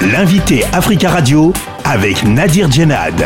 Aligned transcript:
L'invité 0.00 0.62
Africa 0.72 1.10
Radio 1.10 1.52
avec 1.84 2.22
Nadir 2.22 2.70
Djenad. 2.70 3.20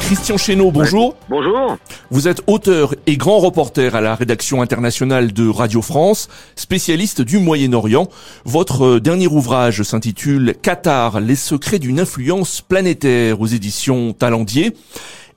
Christian 0.00 0.38
Chesneau, 0.38 0.70
bonjour. 0.70 1.16
Bonjour. 1.28 1.76
Vous 2.10 2.28
êtes 2.28 2.40
auteur 2.46 2.94
et 3.06 3.18
grand 3.18 3.40
reporter 3.40 3.94
à 3.94 4.00
la 4.00 4.14
rédaction 4.14 4.62
internationale 4.62 5.34
de 5.34 5.46
Radio 5.46 5.82
France, 5.82 6.28
spécialiste 6.56 7.20
du 7.20 7.38
Moyen-Orient. 7.38 8.08
Votre 8.46 8.98
dernier 8.98 9.26
ouvrage 9.26 9.82
s'intitule 9.82 10.54
Qatar, 10.62 11.20
les 11.20 11.36
secrets 11.36 11.78
d'une 11.78 12.00
influence 12.00 12.62
planétaire 12.62 13.38
aux 13.38 13.46
éditions 13.46 14.14
Talendier. 14.14 14.74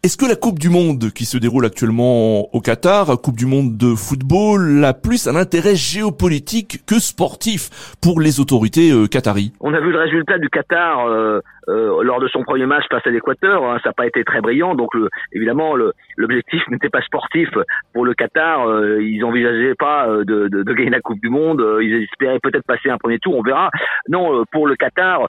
Est-ce 0.03 0.15
que 0.15 0.25
la 0.25 0.35
Coupe 0.35 0.59
du 0.59 0.69
Monde 0.69 1.11
qui 1.11 1.25
se 1.25 1.37
déroule 1.37 1.65
actuellement 1.65 2.53
au 2.53 2.61
Qatar, 2.61 3.19
Coupe 3.19 3.35
du 3.35 3.47
Monde 3.47 3.77
de 3.77 3.95
football, 3.95 4.85
a 4.85 4.93
plus 4.93 5.27
un 5.27 5.35
intérêt 5.35 5.75
géopolitique 5.75 6.83
que 6.85 6.99
sportif 6.99 7.95
pour 7.99 8.21
les 8.21 8.39
autorités 8.39 8.91
euh, 8.91 9.07
qataries? 9.07 9.53
On 9.59 9.73
a 9.73 9.79
vu 9.79 9.91
le 9.91 9.99
résultat 9.99 10.37
du 10.37 10.49
Qatar 10.49 11.07
euh, 11.07 11.41
euh, 11.69 12.03
lors 12.03 12.19
de 12.19 12.27
son 12.27 12.43
premier 12.43 12.65
match 12.65 12.85
face 12.89 13.05
à 13.05 13.09
l'Équateur. 13.09 13.63
Hein, 13.63 13.79
ça 13.83 13.89
n'a 13.89 13.93
pas 13.93 14.07
été 14.07 14.23
très 14.23 14.41
brillant, 14.41 14.75
donc 14.75 14.93
le, 14.93 15.09
évidemment 15.33 15.75
l'objectif 16.15 16.61
n'était 16.69 16.89
pas 16.89 17.01
sportif 17.01 17.49
pour 17.93 18.05
le 18.05 18.13
Qatar. 18.13 18.99
ils 18.99 19.23
envisageaient 19.23 19.75
pas 19.75 20.07
de, 20.07 20.47
de, 20.47 20.63
de, 20.63 20.73
gagner 20.73 20.89
la 20.89 21.01
Coupe 21.01 21.19
du 21.21 21.29
Monde. 21.29 21.63
ils 21.81 22.03
espéraient 22.03 22.39
peut-être 22.39 22.65
passer 22.65 22.89
un 22.89 22.97
premier 22.97 23.19
tour, 23.19 23.37
on 23.37 23.41
verra. 23.41 23.69
Non, 24.09 24.43
pour 24.51 24.67
le 24.67 24.75
Qatar, 24.75 25.27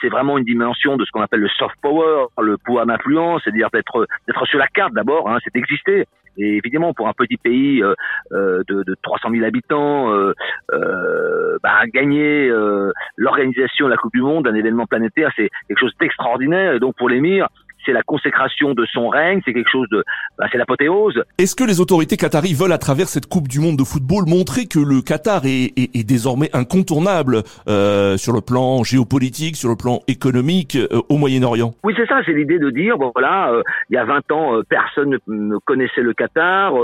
c'est 0.00 0.08
vraiment 0.08 0.38
une 0.38 0.44
dimension 0.44 0.96
de 0.96 1.04
ce 1.04 1.10
qu'on 1.10 1.22
appelle 1.22 1.40
le 1.40 1.48
soft 1.48 1.76
power, 1.82 2.26
le 2.40 2.56
pouvoir 2.58 2.86
d'influence, 2.86 3.42
c'est-à-dire 3.44 3.68
d'être 3.72 4.06
d'être 4.26 4.46
sur 4.46 4.58
la 4.58 4.68
carte 4.68 4.92
d'abord, 4.94 5.28
hein, 5.28 5.38
c'est 5.44 5.54
d'exister. 5.54 6.06
Et 6.38 6.56
évidemment, 6.56 6.94
pour 6.94 7.08
un 7.08 7.12
petit 7.12 7.36
pays 7.36 7.82
euh, 7.82 7.94
euh 8.32 8.62
de, 8.68 8.82
de 8.82 8.96
300 9.02 9.30
000 9.30 9.44
habitants, 9.44 10.12
euh, 10.12 10.32
bah, 11.62 11.86
gagner 11.92 12.50
l'organisation 13.16 13.86
de 13.86 13.90
la 13.90 13.96
Coupe 13.96 14.12
du 14.12 14.22
Monde, 14.22 14.46
un 14.46 14.54
événement 14.54 14.86
planétaire, 14.86 15.30
c'est 15.36 15.50
quelque 15.66 15.80
chose 15.80 15.94
d'extraordinaire. 16.00 16.74
Et 16.74 16.80
donc 16.80 16.96
pour 16.96 17.08
l'émir, 17.08 17.48
c'est 17.88 17.94
la 17.94 18.02
consécration 18.02 18.74
de 18.74 18.84
son 18.92 19.08
règne, 19.08 19.40
c'est 19.46 19.54
quelque 19.54 19.70
chose 19.70 19.88
de, 19.90 20.04
bah, 20.36 20.46
c'est 20.52 20.58
l'apothéose. 20.58 21.22
Est-ce 21.38 21.56
que 21.56 21.64
les 21.64 21.80
autorités 21.80 22.18
qataries 22.18 22.52
veulent, 22.52 22.72
à 22.72 22.78
travers 22.78 23.08
cette 23.08 23.26
Coupe 23.26 23.48
du 23.48 23.60
Monde 23.60 23.78
de 23.78 23.84
football, 23.84 24.24
montrer 24.28 24.66
que 24.66 24.78
le 24.78 25.00
Qatar 25.00 25.46
est, 25.46 25.72
est, 25.78 25.96
est 25.96 26.04
désormais 26.06 26.50
incontournable 26.52 27.42
euh, 27.66 28.18
sur 28.18 28.34
le 28.34 28.42
plan 28.42 28.84
géopolitique, 28.84 29.56
sur 29.56 29.70
le 29.70 29.76
plan 29.76 30.00
économique 30.06 30.76
euh, 30.76 31.00
au 31.08 31.16
Moyen-Orient? 31.16 31.72
Oui, 31.82 31.94
c'est 31.96 32.06
ça, 32.06 32.20
c'est 32.26 32.32
l'idée 32.32 32.58
de 32.58 32.68
dire, 32.68 32.98
bon, 32.98 33.10
voilà, 33.14 33.52
euh, 33.52 33.62
il 33.88 33.94
y 33.94 33.96
a 33.96 34.04
20 34.04 34.32
ans, 34.32 34.56
euh, 34.56 34.62
personne 34.68 35.16
ne, 35.26 35.56
connaissait 35.64 36.02
le 36.02 36.12
Qatar. 36.12 36.74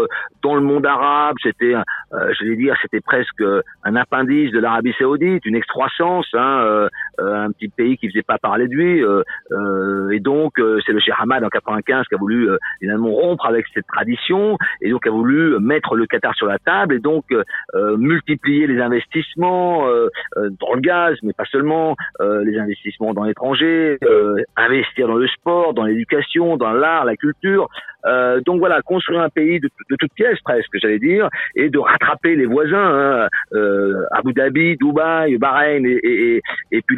dans 0.43 0.55
le 0.55 0.63
monde 0.63 0.87
arabe, 0.87 1.37
c'était, 1.43 1.75
je 2.13 2.45
vais 2.45 2.57
dire, 2.57 2.75
c'était 2.81 3.01
presque 3.01 3.43
un 3.85 3.97
appendice 3.97 4.53
de 4.53 4.59
l'Arabie 4.59 4.95
Saoudite, 4.99 5.45
une 5.45 5.57
excroissance, 5.57 6.27
hein, 6.33 6.89
un 7.19 7.51
petit 7.53 7.69
pays 7.69 7.97
qui 7.97 8.09
faisait 8.09 8.23
pas 8.23 8.39
parler 8.39 8.69
de 8.69 8.75
lui, 8.75 9.03
et 10.15 10.21
donc 10.21 10.55
c'est 10.87 10.93
le 10.93 11.01
Cheikh 11.01 11.15
Hamad 11.19 11.45
en 11.45 11.49
95 11.49 12.07
qui 12.09 12.15
a 12.15 12.19
voulu 12.19 12.51
euh, 12.51 12.59
évidemment 12.81 13.11
rompre 13.11 13.47
avec 13.47 13.67
cette 13.75 13.87
tradition 13.87 14.57
et 14.81 14.91
donc 14.91 15.07
a 15.07 15.11
voulu 15.11 15.59
mettre 15.61 15.95
le 15.95 16.07
Qatar 16.07 16.35
sur 16.35 16.47
la 16.47 16.59
table 16.59 16.95
et 16.95 16.99
donc 16.99 17.25
euh, 17.33 17.43
euh, 17.75 17.97
multiplier 17.97 18.67
les 18.67 18.81
investissements 18.81 19.85
dans 20.61 20.75
le 20.75 20.81
gaz, 20.81 21.17
mais 21.23 21.33
pas 21.33 21.45
seulement, 21.45 21.97
les 22.21 22.59
investissements 22.59 23.15
dans 23.15 23.25
l'étranger, 23.25 23.99
investir 24.57 25.09
dans 25.09 25.17
le 25.17 25.27
sport, 25.29 25.75
dans 25.75 25.85
l'éducation, 25.85 26.57
dans 26.57 26.73
l'art, 26.73 27.05
la 27.05 27.17
culture. 27.17 27.69
Euh, 28.07 28.41
donc 28.45 28.59
voilà, 28.59 28.83
construire 28.83 29.21
un 29.21 29.29
pays 29.29 29.61
de, 29.61 29.71
de 29.91 29.97
toutes 29.97 30.13
pièces 30.13 30.39
presque, 30.45 30.71
j'allais 30.75 30.99
dire, 30.99 31.29
et 31.57 31.71
de 31.71 31.79
rattraper 31.79 32.37
les 32.37 32.47
voisins, 32.47 32.77
hein, 32.77 33.29
euh, 33.55 34.05
Abu 34.11 34.33
Dhabi, 34.33 34.77
Dubaï, 34.77 35.39
Bahreïn 35.39 35.87
et, 35.87 36.01
et, 36.03 36.43
et 36.71 36.83
puis 36.83 36.97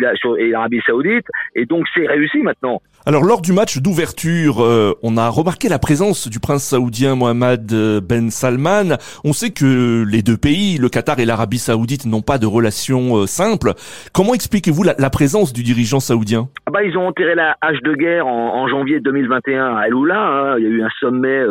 l'Arabie 0.51 0.81
Saoudite. 0.87 1.27
Et 1.55 1.67
donc 1.67 1.87
c'est 1.95 2.07
réussi 2.07 2.39
maintenant. 2.39 2.81
Alors 3.09 3.23
lors 3.23 3.41
du 3.41 3.53
match 3.53 3.81
d'ouverture, 3.81 4.65
euh, 4.65 4.99
on 5.01 5.17
a 5.17 5.29
remarqué 5.29 5.69
la 5.69 5.79
présence 5.79 6.29
du 6.29 6.41
prince 6.41 6.65
saoudien 6.65 7.15
Mohammed 7.15 7.73
euh, 7.73 8.01
Ben 8.01 8.31
Salman. 8.31 8.97
On 9.23 9.33
sait 9.33 9.51
que 9.51 10.05
les 10.05 10.23
deux 10.23 10.37
pays, 10.37 10.77
le 10.77 10.89
Qatar 10.89 11.21
et 11.21 11.25
l'Arabie 11.25 11.59
Saoudite, 11.59 12.05
n'ont 12.07 12.21
pas 12.21 12.39
de 12.39 12.47
relations 12.47 13.19
euh, 13.19 13.27
simples. 13.27 13.75
Comment 14.13 14.35
expliquez-vous 14.35 14.83
la, 14.83 15.11
présence 15.11 15.53
du 15.53 15.63
dirigeant 15.63 16.01
saoudien? 16.01 16.49
Ah 16.67 16.73
bah, 16.73 16.83
Ils 16.83 16.99
ont 16.99 17.07
enterré 17.07 17.37
la 17.37 17.55
hache 17.61 17.81
de 17.83 17.95
guerre 17.95 18.27
en, 18.27 18.67
janvier 18.67 18.99
2021 18.99 19.77
à 19.77 19.87
El 19.87 19.95
Oula. 19.95 20.19
Hein. 20.19 20.57
Il 20.59 20.65
y 20.65 20.67
a 20.67 20.71
eu 20.71 20.83
un 20.83 20.91
sommet 20.99 21.45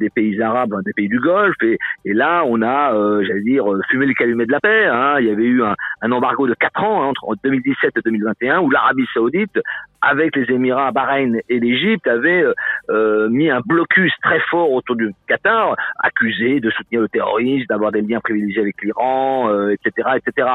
des 0.00 0.10
pays 0.10 0.42
arabes, 0.42 0.74
des 0.84 0.92
pays 0.92 1.08
du 1.08 1.20
Golfe, 1.20 1.54
et, 1.62 1.78
là 2.06 2.42
on 2.44 2.60
a, 2.60 2.92
j'allais 3.22 3.42
dire, 3.42 3.66
fumé 3.88 4.06
le 4.06 4.14
calumet 4.14 4.46
de 4.46 4.50
la 4.50 4.58
paix. 4.58 4.86
Hein. 4.86 5.18
Il 5.20 5.26
y 5.26 5.30
avait 5.30 5.44
eu 5.44 5.62
un, 5.62 6.10
embargo 6.10 6.48
de 6.48 6.54
4 6.54 6.82
ans 6.82 7.04
hein, 7.04 7.12
entre 7.22 7.36
2017 7.44 7.92
et 7.96 8.00
2021 8.04 8.58
où 8.58 8.70
l'Arabie 8.70 9.06
Saoudite 9.14 9.60
avec 10.00 10.36
les 10.36 10.52
Émirats, 10.54 10.87
Bahreïn 10.92 11.40
et 11.48 11.60
l'Égypte, 11.60 12.06
avait 12.06 12.42
euh, 12.42 12.54
euh, 12.90 13.28
mis 13.28 13.50
un 13.50 13.60
blocus 13.64 14.12
très 14.22 14.40
fort 14.50 14.70
autour 14.72 14.96
du 14.96 15.12
Qatar, 15.26 15.76
accusé 15.98 16.60
de 16.60 16.70
soutenir 16.70 17.02
le 17.02 17.08
terrorisme, 17.08 17.66
d'avoir 17.68 17.92
des 17.92 18.02
liens 18.02 18.20
privilégiés 18.20 18.62
avec 18.62 18.82
l'Iran, 18.82 19.50
etc., 19.70 20.08
euh, 20.08 20.16
etc. 20.16 20.48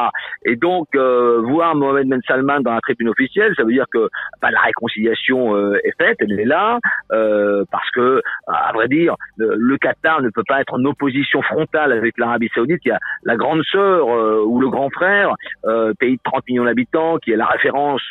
Et 0.46 0.56
donc, 0.56 0.88
voir 0.96 1.76
Mohamed 1.76 2.08
Ben 2.08 2.22
Salman 2.28 2.62
dans 2.62 2.74
la 2.74 2.82
tribune 2.82 3.10
officielle, 3.10 3.54
ça 3.56 3.64
veut 3.64 3.72
dire 3.72 3.86
que 3.92 4.10
bah, 4.42 4.52
la 4.52 4.62
réconciliation 4.62 5.56
est 5.76 5.94
faite, 5.98 6.18
elle 6.20 6.40
est 6.40 6.46
là, 6.46 6.80
parce 7.10 7.90
que, 7.92 8.22
à 8.48 8.72
vrai 8.74 8.88
dire, 8.88 9.16
le 9.38 9.78
Qatar 9.78 10.22
ne 10.22 10.30
peut 10.30 10.44
pas 10.48 10.62
être 10.62 10.74
en 10.74 10.84
opposition 10.86 11.42
frontale 11.42 11.92
avec 11.92 12.18
l'Arabie 12.18 12.50
Saoudite, 12.54 12.80
qui 12.80 12.92
a 12.92 13.00
la 13.24 13.36
grande 13.36 13.64
sœur 13.72 14.08
ou 14.48 14.60
le 14.60 14.70
grand 14.70 14.90
frère, 14.90 15.34
pays 16.00 16.16
de 16.16 16.22
30 16.24 16.44
millions 16.50 16.66
d'habitants, 16.66 17.18
qui 17.18 17.32
est 17.32 17.38
la 17.38 17.46
référence 17.46 18.02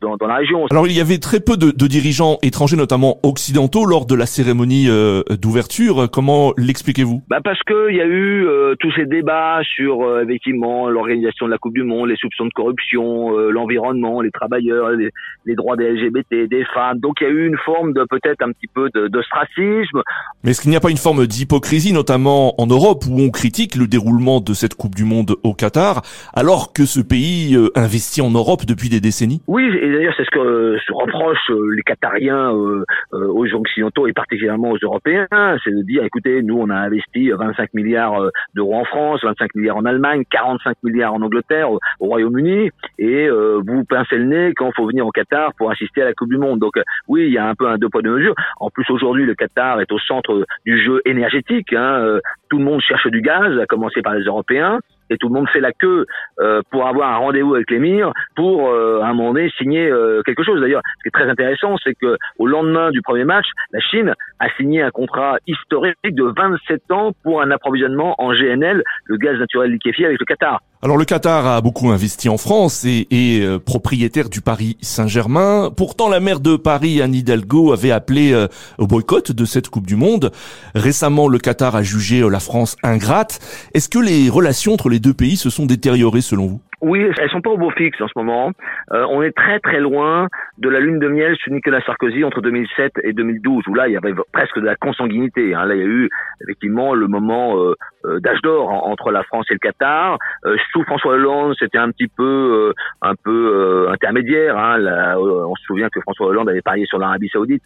dans, 0.00 0.16
dans 0.16 0.26
la 0.26 0.36
région. 0.36 0.66
Alors 0.70 0.86
il 0.86 0.96
y 0.96 1.00
avait 1.00 1.18
très 1.18 1.40
peu 1.40 1.55
de, 1.56 1.70
de, 1.70 1.86
dirigeants 1.86 2.38
étrangers, 2.42 2.76
notamment 2.76 3.18
occidentaux, 3.22 3.84
lors 3.84 4.06
de 4.06 4.14
la 4.14 4.26
cérémonie 4.26 4.86
euh, 4.88 5.22
d'ouverture. 5.40 6.08
Comment 6.10 6.52
l'expliquez-vous? 6.56 7.22
Bah 7.28 7.40
Parce 7.42 7.60
qu'il 7.62 7.96
y 7.96 8.00
a 8.00 8.06
eu 8.06 8.46
euh, 8.46 8.74
tous 8.80 8.92
ces 8.92 9.06
débats 9.06 9.60
sur 9.62 10.02
euh, 10.02 10.22
effectivement 10.24 10.88
l'organisation 10.88 11.46
de 11.46 11.50
la 11.50 11.58
Coupe 11.58 11.74
du 11.74 11.82
Monde, 11.82 12.08
les 12.08 12.16
soupçons 12.16 12.46
de 12.46 12.52
corruption, 12.52 13.36
l'environnement, 13.50 14.20
les 14.20 14.30
travailleurs, 14.30 14.90
les, 14.90 15.54
droits 15.54 15.76
des 15.76 15.90
LGBT, 15.90 16.48
des 16.48 16.64
femmes. 16.74 16.98
Donc 17.00 17.16
il 17.20 17.24
y 17.24 17.26
a 17.26 17.30
eu 17.30 17.46
une 17.46 17.58
forme 17.58 17.92
de 17.92 18.04
peut-être 18.08 18.42
un 18.42 18.52
petit 18.52 18.68
peu 18.72 18.88
d'ostracisme. 19.08 20.02
Mais 20.44 20.50
est-ce 20.50 20.60
qu'il 20.60 20.70
n'y 20.70 20.76
a 20.76 20.80
pas 20.80 20.90
une 20.90 20.96
forme 20.96 21.26
d'hypocrisie, 21.26 21.92
notamment 21.92 22.60
en 22.60 22.66
Europe, 22.66 23.04
où 23.08 23.20
on 23.20 23.30
critique 23.30 23.76
le 23.76 23.86
déroulement 23.86 24.40
de 24.40 24.54
cette 24.54 24.74
Coupe 24.74 24.94
du 24.94 25.04
Monde 25.04 25.36
au 25.42 25.54
Qatar, 25.54 26.02
alors 26.34 26.72
que 26.72 26.84
ce 26.84 27.00
pays 27.00 27.56
investit 27.74 28.20
en 28.20 28.30
Europe 28.30 28.66
depuis 28.66 28.88
des 28.88 29.00
décennies? 29.00 29.42
Oui, 29.46 29.64
et 29.64 29.92
d'ailleurs 29.92 30.14
c'est 30.16 30.24
ce 30.24 30.30
que 30.30 30.46
euh, 30.56 30.78
se 30.86 30.92
reprochent 30.92 31.45
euh, 31.45 31.45
les 31.48 31.82
Qatariens 31.82 32.52
euh, 32.52 32.84
aux 33.12 33.52
occidentaux 33.54 34.06
et 34.06 34.12
particulièrement 34.12 34.70
aux 34.70 34.78
Européens, 34.82 35.26
c'est 35.64 35.70
de 35.70 35.82
dire 35.82 36.04
écoutez, 36.04 36.42
nous 36.42 36.58
on 36.58 36.70
a 36.70 36.76
investi 36.76 37.30
25 37.30 37.74
milliards 37.74 38.30
d'euros 38.54 38.76
en 38.76 38.84
France, 38.84 39.20
25 39.22 39.54
milliards 39.54 39.76
en 39.76 39.84
Allemagne, 39.84 40.22
45 40.30 40.76
milliards 40.82 41.14
en 41.14 41.22
Angleterre, 41.22 41.70
au, 41.70 41.78
Royaume-Uni, 42.00 42.70
et 42.98 43.28
vous 43.28 43.84
pincez 43.84 44.16
le 44.16 44.24
nez 44.24 44.52
quand 44.54 44.68
il 44.68 44.74
faut 44.74 44.86
venir 44.86 45.06
au 45.06 45.10
Qatar 45.10 45.52
pour 45.54 45.70
assister 45.70 46.02
à 46.02 46.06
la 46.06 46.14
Coupe 46.14 46.30
du 46.30 46.38
Monde. 46.38 46.60
Donc 46.60 46.74
oui, 47.08 47.26
il 47.26 47.32
y 47.32 47.38
a 47.38 47.46
un 47.46 47.54
peu 47.54 47.68
un 47.68 47.78
deux 47.78 47.88
poids 47.88 48.02
deux 48.02 48.14
mesures. 48.16 48.34
En 48.58 48.70
plus 48.70 48.88
aujourd'hui, 48.90 49.24
le 49.24 49.34
Qatar 49.34 49.80
est 49.80 49.90
au 49.92 49.98
centre 49.98 50.46
du 50.64 50.82
jeu 50.82 51.00
énergétique. 51.04 51.72
Hein, 51.72 52.18
tout 52.48 52.58
le 52.58 52.64
monde 52.64 52.80
cherche 52.80 53.06
du 53.08 53.20
gaz, 53.20 53.58
à 53.58 53.66
commencer 53.66 54.02
par 54.02 54.14
les 54.14 54.24
Européens 54.24 54.80
et 55.10 55.16
tout 55.16 55.28
le 55.28 55.34
monde 55.34 55.48
fait 55.48 55.60
la 55.60 55.72
queue 55.72 56.06
euh, 56.40 56.62
pour 56.70 56.86
avoir 56.86 57.12
un 57.12 57.16
rendez-vous 57.18 57.54
avec 57.54 57.70
l'émir 57.70 58.12
pour 58.34 58.68
euh, 58.68 59.00
à 59.02 59.08
un 59.08 59.14
moment 59.14 59.32
donné 59.32 59.50
signer 59.58 59.88
euh, 59.90 60.22
quelque 60.24 60.42
chose. 60.42 60.60
D'ailleurs, 60.60 60.82
ce 60.98 61.02
qui 61.02 61.08
est 61.08 61.18
très 61.18 61.28
intéressant, 61.28 61.76
c'est 61.82 61.94
que 61.94 62.16
au 62.38 62.46
lendemain 62.46 62.90
du 62.90 63.02
premier 63.02 63.24
match, 63.24 63.46
la 63.72 63.80
Chine 63.80 64.14
a 64.40 64.48
signé 64.56 64.82
un 64.82 64.90
contrat 64.90 65.38
historique 65.46 65.96
de 66.04 66.32
27 66.36 66.90
ans 66.90 67.12
pour 67.22 67.42
un 67.42 67.50
approvisionnement 67.50 68.14
en 68.18 68.32
GNL, 68.32 68.82
le 69.04 69.16
gaz 69.16 69.38
naturel 69.38 69.70
liquéfié, 69.70 70.06
avec 70.06 70.18
le 70.18 70.26
Qatar. 70.26 70.60
Alors 70.82 70.98
le 70.98 71.06
Qatar 71.06 71.46
a 71.46 71.60
beaucoup 71.62 71.88
investi 71.88 72.28
en 72.28 72.36
France 72.36 72.84
et 72.84 73.06
est 73.10 73.40
euh, 73.40 73.58
propriétaire 73.58 74.28
du 74.28 74.42
Paris 74.42 74.76
Saint-Germain. 74.82 75.72
Pourtant, 75.74 76.08
la 76.08 76.20
maire 76.20 76.38
de 76.38 76.56
Paris, 76.56 77.00
Anne 77.00 77.14
Hidalgo, 77.14 77.72
avait 77.72 77.90
appelé 77.90 78.32
euh, 78.32 78.46
au 78.76 78.86
boycott 78.86 79.32
de 79.32 79.44
cette 79.46 79.70
Coupe 79.70 79.86
du 79.86 79.96
Monde. 79.96 80.32
Récemment, 80.74 81.28
le 81.28 81.38
Qatar 81.38 81.76
a 81.76 81.82
jugé 81.82 82.28
la 82.28 82.40
France 82.40 82.76
ingrate. 82.82 83.40
Est-ce 83.72 83.88
que 83.88 83.98
les 83.98 84.28
relations 84.28 84.74
entre 84.74 84.90
les 84.90 85.00
deux 85.00 85.14
pays 85.14 85.38
se 85.38 85.48
sont 85.48 85.64
détériorées 85.64 86.20
selon 86.20 86.46
vous? 86.46 86.60
Oui, 86.82 87.08
elles 87.18 87.30
sont 87.30 87.40
pas 87.40 87.50
au 87.50 87.56
beau 87.56 87.70
fixe 87.70 88.00
en 88.00 88.08
ce 88.08 88.12
moment. 88.16 88.52
Euh, 88.92 89.06
on 89.08 89.22
est 89.22 89.34
très 89.34 89.60
très 89.60 89.80
loin 89.80 90.28
de 90.58 90.68
la 90.68 90.78
lune 90.78 90.98
de 90.98 91.08
miel 91.08 91.34
sur 91.36 91.52
Nicolas 91.52 91.80
Sarkozy 91.80 92.22
entre 92.22 92.42
2007 92.42 92.92
et 93.02 93.12
2012, 93.12 93.64
où 93.68 93.74
là 93.74 93.88
il 93.88 93.94
y 93.94 93.96
avait 93.96 94.14
presque 94.32 94.58
de 94.58 94.66
la 94.66 94.76
consanguinité. 94.76 95.54
Hein. 95.54 95.64
Là 95.64 95.74
il 95.74 95.80
y 95.80 95.84
a 95.84 95.86
eu 95.86 96.10
effectivement 96.42 96.94
le 96.94 97.08
moment 97.08 97.58
euh, 97.58 97.74
euh 98.04 98.20
d'âge 98.20 98.40
d'or 98.42 98.70
entre 98.70 99.10
la 99.10 99.22
France 99.22 99.46
et 99.50 99.54
le 99.54 99.58
Qatar. 99.58 100.18
Euh, 100.44 100.56
sous 100.72 100.82
François 100.84 101.14
Hollande, 101.14 101.54
c'était 101.58 101.78
un 101.78 101.90
petit 101.90 102.08
peu 102.08 102.72
un 103.00 103.14
peu 103.14 103.88
intermédiaire. 103.90 104.58
Hein. 104.58 104.78
On 105.16 105.54
se 105.54 105.64
souvient 105.64 105.88
que 105.88 106.00
François 106.00 106.26
Hollande 106.26 106.48
avait 106.48 106.62
parié 106.62 106.84
sur 106.86 106.98
l'Arabie 106.98 107.28
Saoudite, 107.28 107.62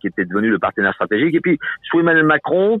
qui 0.00 0.06
était 0.06 0.24
devenu 0.24 0.48
le 0.48 0.58
partenaire 0.58 0.94
stratégique. 0.94 1.34
Et 1.34 1.40
puis 1.40 1.58
sous 1.82 2.00
Emmanuel 2.00 2.24
Macron, 2.24 2.78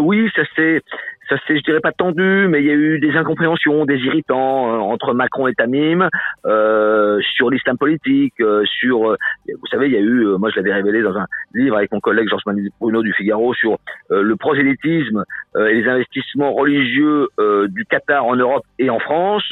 oui, 0.00 0.30
ça 0.34 0.42
s'est 0.54 0.82
ça 1.28 1.36
c'est, 1.46 1.58
je 1.58 1.62
dirais 1.62 1.80
pas 1.80 1.92
tendu, 1.92 2.46
mais 2.48 2.60
il 2.60 2.66
y 2.66 2.70
a 2.70 2.74
eu 2.74 2.98
des 3.00 3.14
incompréhensions, 3.16 3.84
des 3.84 3.98
irritants 3.98 4.72
euh, 4.72 4.78
entre 4.78 5.12
Macron 5.12 5.46
et 5.46 5.54
Tamim 5.54 6.08
euh, 6.46 7.20
sur 7.36 7.50
l'islam 7.50 7.76
politique, 7.76 8.34
euh, 8.40 8.64
sur, 8.64 9.16
vous 9.46 9.66
savez, 9.70 9.86
il 9.86 9.92
y 9.92 9.96
a 9.96 10.00
eu, 10.00 10.24
moi 10.38 10.50
je 10.50 10.56
l'avais 10.56 10.72
révélé 10.72 11.02
dans 11.02 11.16
un 11.16 11.26
livre 11.54 11.76
avec 11.76 11.92
mon 11.92 12.00
collègue 12.00 12.28
Georges 12.28 12.46
Manuel 12.46 12.70
Bruno 12.80 13.02
du 13.02 13.12
Figaro 13.12 13.54
sur 13.54 13.78
le 14.10 14.36
prosélytisme 14.36 15.24
et 15.56 15.74
les 15.74 15.88
investissements 15.88 16.52
religieux 16.52 17.28
du 17.68 17.84
Qatar 17.84 18.24
en 18.24 18.36
Europe 18.36 18.64
et 18.78 18.90
en 18.90 18.98
France, 18.98 19.44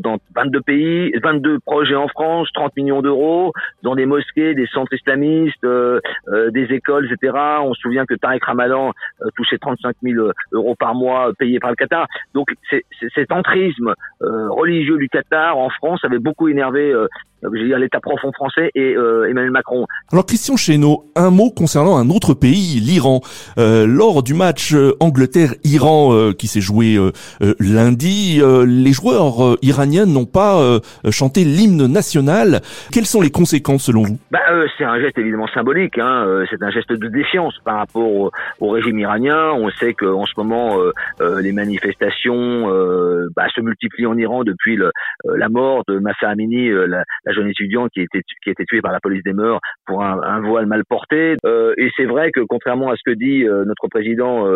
dans 0.00 0.18
22 0.34 0.60
pays, 0.60 1.12
22 1.22 1.58
projets 1.60 1.94
en 1.94 2.08
France, 2.08 2.48
30 2.54 2.76
millions 2.76 3.02
d'euros, 3.02 3.52
dans 3.82 3.94
des 3.94 4.06
mosquées, 4.06 4.54
des 4.54 4.66
centres 4.66 4.92
islamistes, 4.94 5.66
des 5.66 6.66
écoles, 6.72 7.10
etc. 7.10 7.36
On 7.62 7.74
se 7.74 7.80
souvient 7.82 8.06
que 8.06 8.14
Tariq 8.14 8.44
Ramadan 8.44 8.92
touchait 9.36 9.58
35 9.58 9.96
000 10.02 10.28
euros 10.52 10.74
par 10.74 10.94
mois 10.94 11.11
payé 11.38 11.58
par 11.60 11.70
le 11.70 11.76
Qatar. 11.76 12.06
Donc 12.34 12.48
cet 13.14 13.32
entrisme 13.32 13.94
euh, 14.22 14.48
religieux 14.50 14.96
du 14.96 15.08
Qatar 15.08 15.56
en 15.56 15.70
France 15.70 16.04
avait 16.04 16.18
beaucoup 16.18 16.48
énervé 16.48 16.92
euh, 17.44 17.48
je 17.52 17.60
veux 17.60 17.66
dire 17.66 17.78
l'État 17.78 18.00
profond 18.00 18.32
français 18.32 18.70
et 18.74 18.94
euh, 18.94 19.28
Emmanuel 19.28 19.50
Macron. 19.50 19.86
Alors 20.12 20.26
Christian 20.26 20.56
Chesneau, 20.56 21.04
un 21.16 21.30
mot 21.30 21.50
concernant 21.50 21.96
un 21.96 22.08
autre 22.10 22.34
pays, 22.34 22.80
l'Iran. 22.80 23.20
lors 23.56 24.22
du 24.22 24.34
match 24.34 24.74
Angleterre-Iran 25.00 26.32
qui 26.38 26.46
s'est 26.46 26.60
joué 26.60 26.98
lundi, 27.58 28.40
les 28.66 28.92
joueurs 28.92 29.56
iraniens 29.62 30.06
n'ont 30.06 30.26
pas 30.26 30.80
chanté 31.10 31.44
l'hymne 31.44 31.86
national. 31.86 32.60
Quelles 32.92 33.06
sont 33.06 33.20
les 33.20 33.30
conséquences 33.30 33.84
selon 33.84 34.02
vous? 34.02 34.18
Bah, 34.30 34.40
C'est 34.78 34.84
un 34.84 35.00
geste 35.00 35.18
évidemment 35.18 35.48
symbolique. 35.48 35.98
Hein. 35.98 36.44
C'est 36.50 36.62
un 36.62 36.70
geste 36.70 36.92
de 36.92 37.08
défiance 37.08 37.58
par 37.64 37.78
rapport 37.78 38.10
au, 38.10 38.30
au 38.60 38.70
régime 38.70 38.98
iranien. 38.98 39.52
On 39.52 39.70
sait 39.70 39.94
qu'en 39.94 40.26
ce 40.26 40.32
moment, 40.36 40.78
euh, 41.20 41.40
les 41.40 41.52
manifestations 41.52 42.72
euh, 42.72 43.28
bah, 43.36 43.46
se 43.54 43.60
multiplient 43.60 44.06
en 44.06 44.16
Iran 44.16 44.44
depuis 44.44 44.76
le, 44.76 44.86
euh, 45.26 45.36
la 45.36 45.48
mort 45.48 45.82
de 45.88 45.98
Massa 45.98 46.28
Amini, 46.28 46.70
la, 46.70 47.04
la, 47.24 47.31
jeune 47.32 47.48
étudiante 47.48 47.90
qui 47.92 48.00
a 48.00 48.02
été 48.02 48.22
qui 48.42 48.48
a 48.48 48.52
été 48.52 48.64
tuée 48.64 48.80
par 48.80 48.92
la 48.92 49.00
police 49.00 49.22
des 49.24 49.32
mœurs 49.32 49.60
pour 49.86 50.02
un, 50.02 50.20
un 50.22 50.40
voile 50.40 50.66
mal 50.66 50.84
porté. 50.88 51.36
et 51.76 51.90
c'est 51.96 52.04
vrai 52.04 52.30
que 52.32 52.40
contrairement 52.48 52.90
à 52.90 52.96
ce 52.96 53.02
que 53.04 53.16
dit 53.16 53.44
notre 53.44 53.88
président 53.88 54.46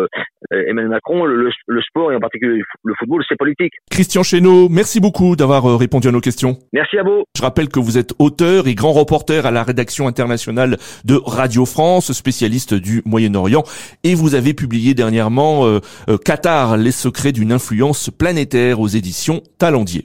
Emmanuel 0.51 0.89
Macron, 0.89 1.25
le, 1.25 1.49
le, 1.67 1.81
sport 1.81 2.11
et 2.11 2.15
en 2.15 2.19
particulier 2.19 2.61
le 2.83 2.93
football, 2.97 3.23
c'est 3.27 3.37
politique. 3.37 3.73
Christian 3.91 4.23
Chesneau, 4.23 4.69
merci 4.69 4.99
beaucoup 4.99 5.35
d'avoir 5.35 5.77
répondu 5.77 6.07
à 6.07 6.11
nos 6.11 6.21
questions. 6.21 6.57
Merci 6.73 6.97
à 6.97 7.03
vous. 7.03 7.23
Je 7.35 7.41
rappelle 7.41 7.69
que 7.69 7.79
vous 7.79 7.97
êtes 7.97 8.13
auteur 8.19 8.67
et 8.67 8.75
grand 8.75 8.93
reporter 8.93 9.45
à 9.45 9.51
la 9.51 9.63
rédaction 9.63 10.07
internationale 10.07 10.77
de 11.05 11.15
Radio 11.25 11.65
France, 11.65 12.11
spécialiste 12.11 12.73
du 12.73 13.01
Moyen-Orient, 13.05 13.63
et 14.03 14.15
vous 14.15 14.35
avez 14.35 14.53
publié 14.53 14.93
dernièrement 14.93 15.65
euh, 15.65 15.79
Qatar 16.23 16.77
les 16.77 16.91
secrets 16.91 17.31
d'une 17.31 17.51
influence 17.51 18.09
planétaire 18.09 18.79
aux 18.79 18.87
éditions 18.87 19.41
Talendier. 19.59 20.03